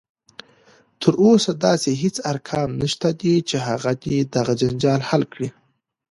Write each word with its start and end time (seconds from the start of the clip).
تر 1.01 1.13
اوسه 1.23 1.51
داسې 1.65 1.89
هیڅ 2.01 2.15
ارقام 2.31 2.69
نشته 2.81 3.09
دی 3.21 3.35
چې 3.49 3.57
هغه 3.67 3.91
دې 4.03 4.17
دغه 4.35 4.53
جنجال 4.61 5.01
حل 5.09 5.23
کړي 5.33 5.49